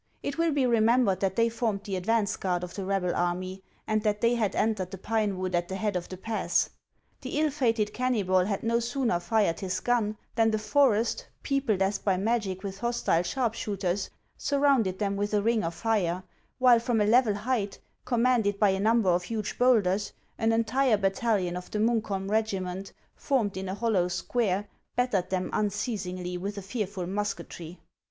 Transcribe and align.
It 0.23 0.39
will 0.39 0.51
be 0.51 0.65
remembered 0.65 1.19
that 1.19 1.35
they 1.35 1.47
formed 1.47 1.83
the 1.83 1.95
advance 1.95 2.35
guard 2.35 2.63
of 2.63 2.73
the 2.73 2.83
rebel 2.85 3.13
army, 3.13 3.61
and 3.85 4.01
that 4.01 4.19
they 4.19 4.33
had 4.33 4.55
entered 4.55 4.89
the 4.89 4.97
pine 4.97 5.37
wood 5.37 5.53
at 5.53 5.67
the 5.67 5.75
head 5.75 5.95
of 5.95 6.09
the 6.09 6.17
pass. 6.17 6.71
The 7.21 7.37
ill 7.39 7.51
fated 7.51 7.93
Kennybol 7.93 8.47
had 8.47 8.63
no 8.63 8.79
sooner 8.79 9.19
fired 9.19 9.59
his 9.59 9.79
gun, 9.79 10.17
than 10.33 10.49
the 10.49 10.57
forest, 10.57 11.27
peopled 11.43 11.83
as 11.83 11.99
by 11.99 12.17
magic 12.17 12.63
with 12.63 12.79
hostile 12.79 13.21
sharpshooters, 13.21 14.09
surrounded 14.39 14.97
them 14.97 15.17
witli 15.17 15.33
a 15.37 15.41
ring 15.43 15.63
of 15.63 15.75
fire; 15.75 16.23
while 16.57 16.79
from 16.79 16.99
a 16.99 17.05
level 17.05 17.35
height, 17.35 17.77
commanded 18.03 18.57
by 18.57 18.69
a 18.71 18.79
number 18.79 19.11
of 19.11 19.21
huge 19.25 19.59
bowlders, 19.59 20.13
an 20.39 20.51
entire 20.51 20.97
battalion 20.97 21.55
of 21.55 21.69
the 21.69 21.77
Munkholm 21.77 22.27
regiment, 22.27 22.91
formed 23.15 23.55
in 23.55 23.69
a 23.69 23.75
hollow 23.75 24.07
square, 24.07 24.67
battered 24.95 25.29
them 25.29 25.51
un 25.53 25.69
ceasingly 25.69 26.39
with 26.39 26.57
a 26.57 26.63
fearful 26.63 27.05
musketry. 27.05 27.79